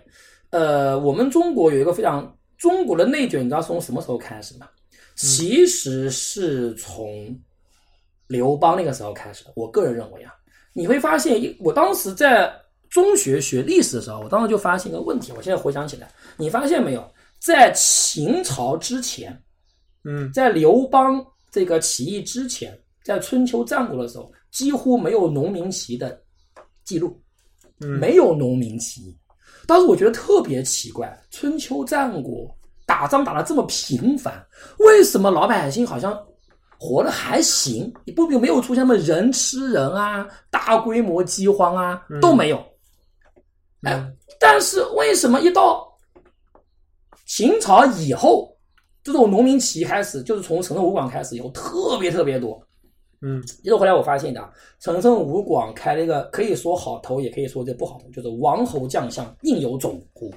[0.50, 4.68] 呃，我们中国有一个非常中国的内卷，你知道从什么时候开始吗？
[5.16, 7.34] 其实是从
[8.26, 9.52] 刘邦那个时候开始的。
[9.56, 10.32] 我个人认为啊，
[10.74, 12.52] 你会发现，我当时在
[12.90, 15.32] 中学学历史的时候，我当时就发现一个问题。
[15.36, 19.40] 我现在回想起来，你发现没有，在秦朝之前，
[20.04, 26.20] 嗯在刘邦这个起义之前，在春秋战国的时候，几乎没有农民起义的
[26.84, 27.20] 记录，
[27.80, 29.16] 嗯，没有农民起义。
[29.66, 32.52] 当时我觉得特别奇怪，春秋战国
[32.86, 34.44] 打仗打得这么频繁，
[34.80, 36.18] 为什么老百姓好像
[36.76, 37.92] 活得还行？
[38.04, 42.60] 你不并没有出现什么人吃人啊、大规模饥荒啊，都没有。
[43.82, 45.90] 哎，但是为什么一到
[47.26, 48.54] 秦朝以后，
[49.02, 52.60] 这种农民起义开始，就是从陈胜吴广开始以后，特别特别多。
[53.22, 60.32] 嗯结果后来我发现的，陈胜吴广开了一个可以说好头，也可以说这不好头，就是王侯将相宁有种乎？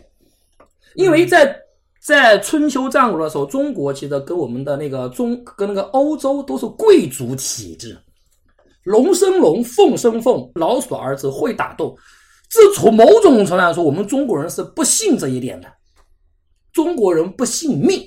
[0.95, 1.57] 因为在
[2.01, 7.97] 在春秋战国的时候，中国其实跟我们的那个中跟那个欧洲都是贵族体制，
[8.83, 11.97] 龙生龙，凤生凤，老鼠儿子会打斗。
[12.53, 15.67] 这从某种程度来说，我们中国人是不信这一点的。
[16.71, 17.99] 中国人不信命，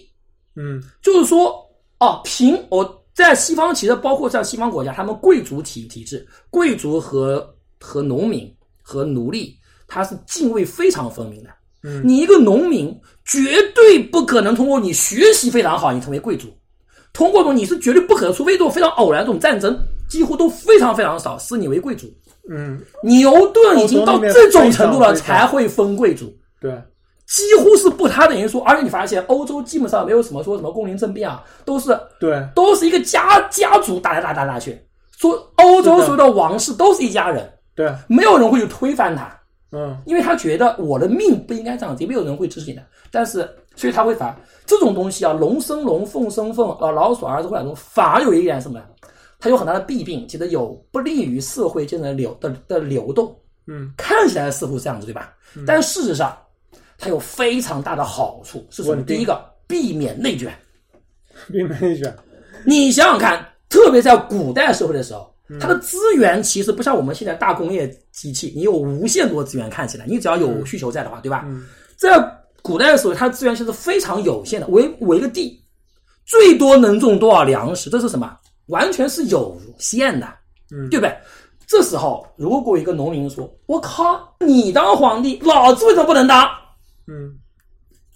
[0.54, 1.52] 嗯就是说
[1.98, 8.48] 啊，凭我在西方，其实包括像西方国家，他们贵族体体制，贵族和和农民
[8.80, 9.56] 和奴隶，
[9.88, 11.50] 他是泾渭非常分明的。
[11.82, 16.46] 嗯你一个农民绝对不可能通过你学习非常好，你成为贵族。
[17.12, 19.76] 通过你是绝对不可能，除非这种非常偶然这种战争，
[20.08, 22.06] 几乎都非常非常少，视你为贵族。
[22.48, 26.32] 嗯，牛顿已经到这种程度了，才会分贵族。
[26.60, 26.70] 对，
[27.26, 34.80] 几乎是不，他等于说，而且你发现欧洲基本上没有什么说什么宫廷政变啊，都是对，都是一个家家族打来打打打去。
[35.16, 39.34] 说欧洲所有的王室都是一家人，对，没有人会去推翻他，
[39.72, 39.96] 嗯。
[40.04, 42.82] 因为他觉得我的命不应该这样子，也没有人会支持你的。
[43.10, 44.36] 但是，所以他会反。
[44.66, 48.06] 这种东西啊，龙生龙，凤生凤，啊，老鼠儿子会反。
[48.06, 48.84] 而有一点什么呢？
[49.46, 53.32] 它有很大的弊病，其实有不利于社会间的流的的流动。
[53.68, 55.32] 嗯看起来似乎是这样子，对吧？
[55.64, 56.36] 但事实上，
[56.98, 59.00] 它有非常大的好处是什么？
[59.02, 60.52] 第一个，避免内卷。
[61.46, 62.12] 避免内卷，
[62.64, 71.44] 你想想看，特别在古代社会的时候，嗯它的资源其实不像我们现在大工业机器，你有无限多资源，看起来你只要有需求在的话，对吧？
[71.46, 71.64] 嗯
[71.96, 72.20] 在
[72.62, 75.62] 古代的时候，它的资源其实非常有限的，围围个地，
[76.24, 77.88] 最多能种多少粮食？
[77.88, 78.36] 这是什么？
[78.68, 80.26] 完全是有限的，
[80.72, 81.16] 嗯对不对？
[81.66, 86.48] 这时候，如果一个农民说：“我靠，你当皇帝，老子为什么不能当？”
[87.08, 87.34] 嗯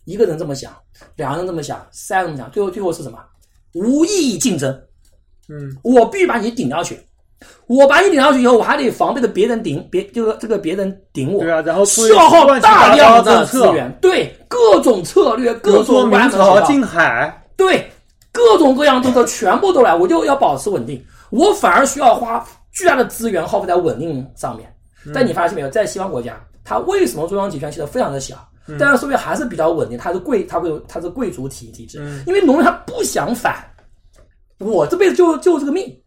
[0.05, 0.73] 一个人这么想，
[1.17, 3.19] 两个人这么想，三个人这么想，最后最后是什么？
[3.75, 4.73] 无意义竞争。
[5.49, 7.01] 嗯我必须把你顶上去。
[7.67, 17.90] 我把你顶上去以后，我还得防备着别人顶，别就是这个别人顶我，对啊，然后消耗大量的资源，对各种策略、各种明歪门邪道朝禁海，对
[18.33, 24.73] 各种各样政策全部都来，我就要保持稳定，我反而需要花巨大的资源耗费在稳定上面。
[25.05, 25.13] 嗯。
[25.13, 28.77] 但你发现没有，在西方国家，它为什么中央集权其实非常的小，嗯。
[28.79, 32.23] 但是社会还是比较稳定，它是贵，它会它是贵族体体制，嗯。
[32.27, 33.65] 因为农民他不想反，
[34.59, 36.01] 我这辈子就就这个命，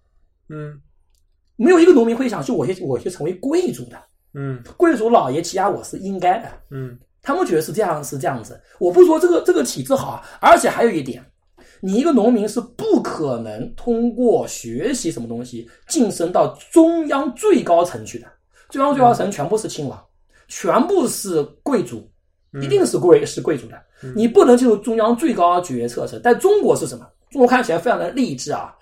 [0.50, 0.80] 嗯。
[1.56, 3.98] 没有一个农民会想就我去我去成为贵族的，
[4.34, 4.64] 嗯。
[4.78, 6.98] 贵族老爷欺压我是应该的，嗯。
[7.22, 8.60] 他们觉得是这样是这样子。
[8.80, 11.24] 我不是说这个这个体制好啊，而且还有一点，
[11.86, 18.28] 你一个农民是不可能通过学习什么东西晋升到中央最高层去的，
[18.70, 20.02] 中央最高层全部是亲王，
[20.48, 22.10] 全部是贵族，
[22.62, 23.78] 一定是贵是贵族的，
[24.16, 26.18] 你不能进入中央最高决策层。
[26.24, 27.06] 但中国是什么？
[27.30, 28.74] 中国看起来非常的励志啊，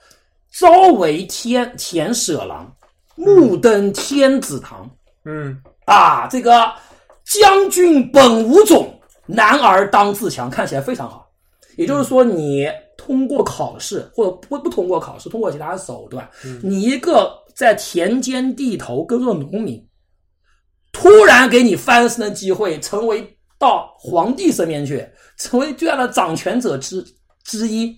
[0.51, 2.71] 朝为天田舍郎，
[3.15, 4.87] 暮登天子堂。
[5.25, 6.71] 嗯啊，这个
[7.25, 8.93] 将军本无种，
[9.25, 11.27] 男儿当自强，看起来非常好。
[11.77, 12.67] 也就是说，你
[13.11, 16.29] 通过考试或者不不通过考试，通过其他手段，
[16.63, 19.85] 你一个在田间地头耕作的农民，
[20.93, 27.05] 突然给你翻身的机会，成为到皇帝身边去，成为最大的掌权者之
[27.43, 27.93] 之一。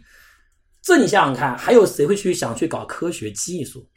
[0.81, 3.87] 这你想想看，还有谁会去想去搞科学技术？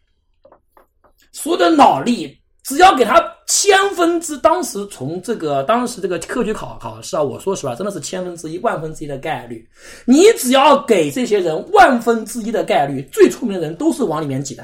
[1.32, 3.18] 所有的脑力，只要给他
[3.58, 9.66] 千分之，当时从这个当时这个科举考考试啊，我说实话，真的是千分之一、万分之一的概率。
[10.04, 14.62] 你只要给这些人万分之一的概率，最出名的人都是往里面挤的。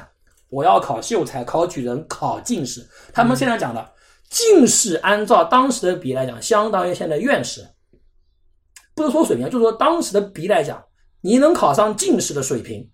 [0.49, 3.83] 我要考秀才、考举人、考进士，他们现在讲的
[4.29, 7.67] 进士，按照当时的比例来讲，相当于现在院士。
[8.93, 10.79] 不是说水平，就是说当时的比例来讲，
[11.19, 12.87] 你能考上进士的水平，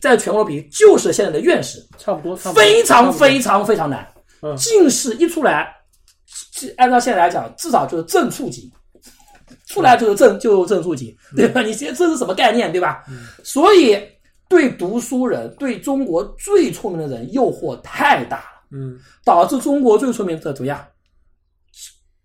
[0.00, 1.78] 在全国比就是现在的院士。
[1.98, 4.04] 差不多，差不多非常非常非常难。
[4.42, 4.56] 嗯。
[4.56, 5.74] 进士一出来，
[6.26, 8.72] 是按照现在来讲，至少就是正处级，
[9.66, 11.62] 出来就是正就正处级，对吧？
[11.62, 13.04] 你这这是什么概念，对吧？
[13.44, 13.98] 所以
[14.48, 18.98] 对读书人，对中国最聪明的人诱惑太大了，嗯。
[19.24, 20.86] 导致中国最聪明的怎么样？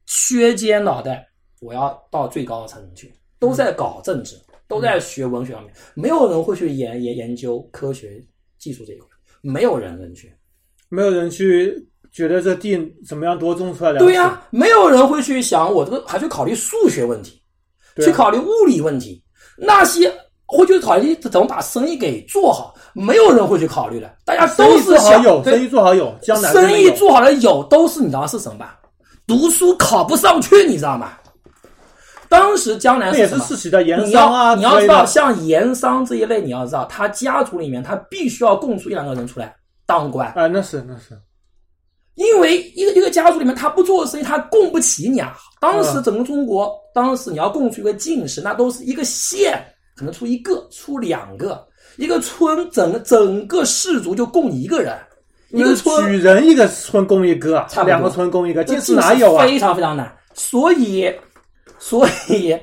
[0.05, 1.27] 削尖脑袋，
[1.59, 4.35] 我要到最高层去，都在搞政治，
[4.67, 8.23] 都在学文学方面，没有人会去研研研究科学
[8.57, 9.07] 技术这一块，
[9.41, 10.33] 没有人能去。
[10.89, 17.41] 没有人去觉得这地怎么样多种出来粮食，对呀、没有人会去想我这个还去考虑数学问题，
[17.95, 19.23] 啊去考虑物理问题，
[19.57, 20.11] 那些
[20.45, 24.13] 会去考虑怎么把生意给做好，没有人会去考虑的。
[24.25, 28.77] 大家都生意是想做好有，生意做好有，江南生意做做好了有，都是你知道是什么吧？
[29.25, 31.13] 读书考不上去，你知道吗？
[32.27, 33.27] 当时江南那也？
[33.27, 39.53] 是世袭的盐你商啊要你要知道，像盐商这一类，你要知道，他家族里面他必须要供出一两个人出来
[39.85, 41.17] 当官，啊，那是那是，
[42.15, 45.37] 因为一个一个家族里面他不做生意，他供不起你啊。
[45.59, 49.63] 当时整个中国，当时你要供出一个进士，那都是一个县
[49.95, 51.65] 可能出一个、出两个，
[51.97, 54.97] 一个村整整个氏族就供你一个人，
[55.51, 59.45] 一个村举人一个村供一个差不多，两个村供一个，这进士哪有啊？
[59.45, 60.11] 非常非常难。
[60.33, 61.13] 所以，
[61.77, 62.57] 所以，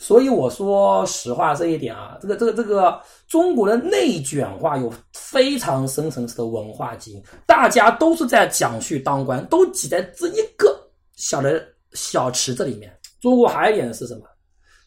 [0.00, 2.98] 所以我说实话这一点啊，这个这个这个
[3.28, 10.74] 中国的内卷化有非常深层次的文化基因，大家都是在讲去当官，都挤在这一个
[11.16, 12.90] 小的小池子里面。
[13.20, 14.22] 中国还有一点是什么？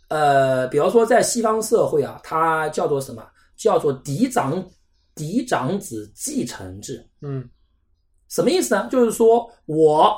[0.07, 3.23] 呃，比方说在西方社会啊，它叫做什么？
[3.55, 4.67] 叫做嫡长
[5.13, 7.07] 嫡长子继承制。
[7.21, 7.47] 嗯
[8.29, 8.89] 什么意思呢？
[8.91, 10.17] 就是说我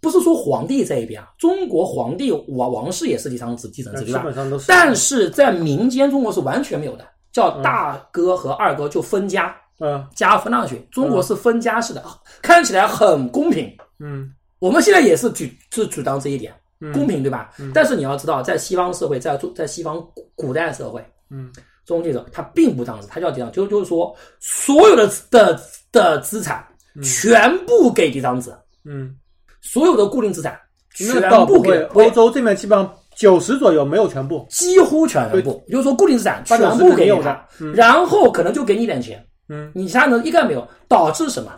[0.00, 4.24] 不是说皇帝这一边啊，中国皇帝王王室也是嫡长子继承制，对吧。
[4.66, 10.86] 但是在民间中国是完全没有的，叫大哥和二哥就分家，嗯家分上去。
[10.90, 12.02] 中国是分家式的，
[12.42, 13.70] 看起来很公平。
[13.98, 17.50] 嗯我们现在也是主是主张这一点，嗯公平对吧？
[17.74, 21.50] 但是你要知道，在西方社会，在中在西方古古代社会，嗯
[21.86, 25.60] 中介者他并不这样子，他叫这样，就就是说，所有的的
[25.92, 26.64] 的资产
[27.02, 29.16] 全部给嫡长子，嗯，
[29.60, 30.58] 所有的固定资产
[30.94, 31.46] 全。
[31.46, 34.46] 部给欧洲这边基本上九十左右没有全部。
[34.50, 41.52] 几乎全部，也就是说固定资产全部给有的他，嗯然后可能就给你一点钱，嗯你其他的一概没有，导致什么？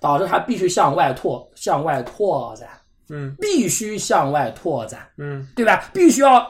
[0.00, 2.68] 导致他必须向外拓，向外拓展，
[3.08, 5.88] 嗯必须向外拓展，嗯对吧？
[5.92, 6.44] 必须要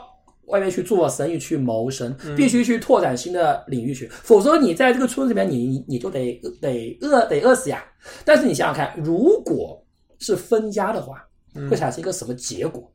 [0.46, 7.84] 外面去做生意去谋生，嗯必须去拓展新的领域去，否则你在这个村子里面，你你你就得得饿得饿死呀。
[8.24, 9.78] 但是你想想看，如果
[10.22, 12.90] 是分家的话，嗯会产生一个什么结果？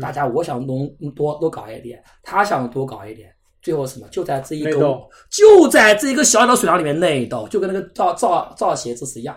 [0.00, 3.30] 大家我想多多多搞一点，他想多搞一点，
[3.62, 4.08] 最后什么？
[4.10, 4.98] 就在这一个
[5.30, 9.36] 就在这一个小小的水塘里面内斗，就跟那个造造造鞋子是一样，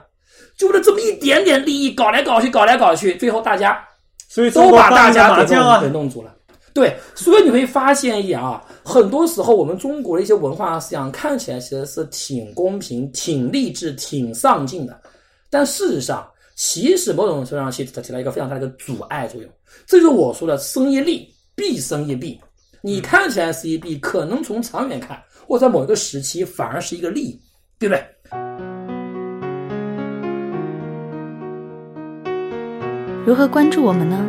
[0.57, 3.85] 就为了这么一点点利益搞来搞去，搞来搞去，最后大家
[4.29, 5.45] 所以都把大家
[5.81, 6.33] 给，弄住了。
[6.73, 14.99] 对，所以你会发现一点啊，很多时候我们中国的一些文化思想看起来其实是挺公平、挺励志、挺上进的，
[15.49, 16.27] 但事实上，
[16.57, 19.47] 其实某种程度上起起到一个非常大的一个阻碍作用。
[19.85, 22.41] 这就是我说的生一利必生一弊。
[22.81, 27.39] 你看起来是一弊，可能从长远看，或在某一个时期反而是一个利，
[27.77, 28.03] 对不对？
[33.23, 34.25] 如何关注我们呢？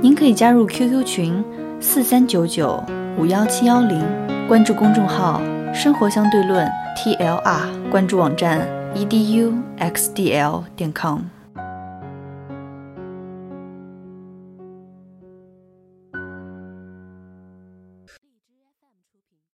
[0.00, 1.44] 您可以加入 QQ 群
[1.80, 2.80] 四三九九
[3.18, 4.00] 五幺七幺零，
[4.46, 5.42] 关注公众号
[5.74, 8.64] “生活相对论 ”TLR，关注网站
[8.94, 11.22] eduxdl 点 com。